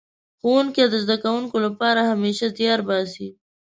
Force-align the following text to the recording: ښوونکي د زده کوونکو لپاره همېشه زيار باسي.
ښوونکي 0.39 0.83
د 0.89 0.95
زده 1.03 1.17
کوونکو 1.23 1.57
لپاره 1.65 2.01
همېشه 2.11 2.45
زيار 2.57 2.81
باسي. 2.87 3.27